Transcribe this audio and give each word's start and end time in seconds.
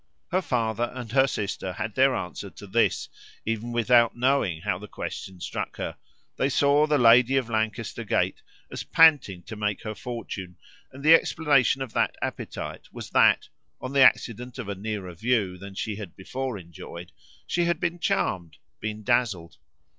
Her 0.31 0.41
father 0.41 0.91
and 0.95 1.11
her 1.11 1.27
sister 1.27 1.73
had 1.73 1.93
their 1.93 2.15
answer 2.15 2.49
to 2.49 2.65
this 2.65 3.07
even 3.45 3.71
without 3.71 4.15
knowing 4.17 4.61
how 4.61 4.79
the 4.79 4.87
question 4.87 5.39
struck 5.39 5.75
her: 5.77 5.95
they 6.37 6.49
saw 6.49 6.87
the 6.87 6.97
lady 6.97 7.37
of 7.37 7.51
Lancaster 7.51 8.03
Gate 8.03 8.41
as 8.71 8.81
panting 8.81 9.43
to 9.43 9.55
make 9.55 9.83
her 9.83 9.93
fortune, 9.93 10.57
and 10.91 11.03
the 11.03 11.13
explanation 11.13 11.83
of 11.83 11.93
that 11.93 12.15
appetite 12.19 12.91
was 12.91 13.11
that, 13.11 13.49
on 13.79 13.93
the 13.93 14.01
accident 14.01 14.57
of 14.57 14.67
a 14.67 14.73
nearer 14.73 15.13
view 15.13 15.59
than 15.59 15.75
she 15.75 15.97
had 15.97 16.15
before 16.15 16.57
enjoyed, 16.57 17.11
she 17.45 17.65
had 17.65 17.79
been 17.79 17.99
charmed, 17.99 18.57
been 18.79 19.03
dazzled. 19.03 19.57